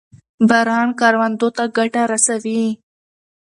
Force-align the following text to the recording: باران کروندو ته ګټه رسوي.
باران 0.49 0.87
کروندو 0.99 1.47
ته 1.55 1.63
ګټه 1.77 2.01
رسوي. 2.11 2.63